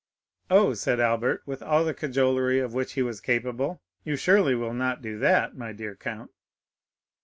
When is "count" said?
5.95-6.31